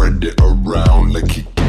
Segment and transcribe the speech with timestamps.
[0.00, 1.12] spread it around.
[1.12, 1.59] Like he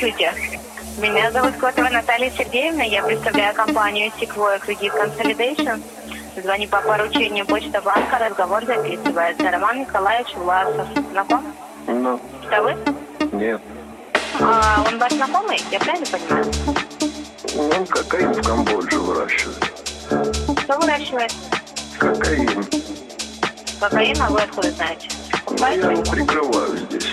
[0.00, 2.84] Меня зовут Котова Наталья Сергеевна.
[2.84, 5.82] Я представляю компанию Sequoia Credit Consolidation.
[6.42, 8.16] Звоню по поручению Почта банка.
[8.18, 9.50] Разговор записывается.
[9.50, 10.86] Роман Николаевич Власов.
[11.10, 11.54] Знаком?
[11.86, 12.18] Ну,
[12.50, 12.76] Это вы?
[13.32, 13.60] нет.
[14.40, 15.60] А, он ваш знакомый?
[15.70, 16.46] Я правильно понимаю?
[17.78, 19.64] Он кокаин в Камбодже выращивает.
[20.62, 21.34] Что выращивает?
[21.98, 22.64] Кокаин.
[23.78, 25.08] Кокаин, а вы откуда знаете?
[25.50, 27.06] Ну, я его прикрываю здесь.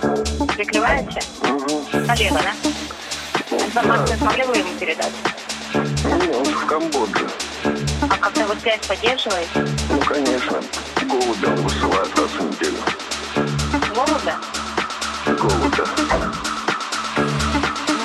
[0.00, 1.20] Прикрываете?
[2.06, 3.56] Коллега, да?
[3.56, 5.12] Информацию смогли вы ему передать?
[5.74, 7.28] Не, он в Камбодже.
[8.02, 9.66] А как-то вы связь поддерживаете?
[9.90, 10.60] Ну, конечно.
[11.02, 12.78] Голубя он высылает раз в неделю.
[13.94, 14.38] Голубя?
[15.26, 15.84] Голубя.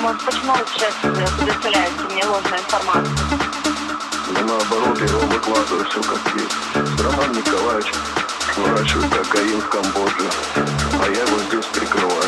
[0.02, 3.16] Ну, почему вы сейчас предоставляете мне ложную информацию?
[4.32, 7.00] Но наоборот, я его выкладываю все как есть.
[7.02, 7.92] Роман Николаевич
[8.56, 10.30] выращивает кокаин в Камбодже,
[11.00, 12.25] а я его здесь прикрываю.